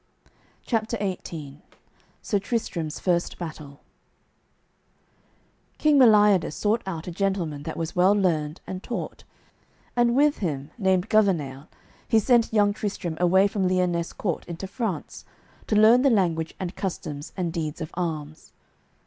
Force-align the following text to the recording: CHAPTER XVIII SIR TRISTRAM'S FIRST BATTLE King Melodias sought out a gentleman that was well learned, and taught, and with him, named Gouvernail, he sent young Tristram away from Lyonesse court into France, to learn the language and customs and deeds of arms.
CHAPTER 0.65 0.97
XVIII 0.97 1.61
SIR 2.23 2.39
TRISTRAM'S 2.39 2.99
FIRST 2.99 3.37
BATTLE 3.37 3.81
King 5.77 5.99
Melodias 5.99 6.55
sought 6.55 6.81
out 6.87 7.05
a 7.07 7.11
gentleman 7.11 7.61
that 7.61 7.77
was 7.77 7.95
well 7.95 8.13
learned, 8.13 8.61
and 8.65 8.81
taught, 8.81 9.25
and 9.95 10.15
with 10.15 10.39
him, 10.39 10.71
named 10.79 11.07
Gouvernail, 11.09 11.67
he 12.07 12.17
sent 12.17 12.51
young 12.51 12.73
Tristram 12.73 13.15
away 13.19 13.45
from 13.47 13.67
Lyonesse 13.67 14.13
court 14.13 14.43
into 14.45 14.65
France, 14.65 15.23
to 15.67 15.75
learn 15.75 16.01
the 16.01 16.09
language 16.09 16.55
and 16.59 16.75
customs 16.75 17.31
and 17.37 17.53
deeds 17.53 17.79
of 17.79 17.91
arms. 17.93 18.53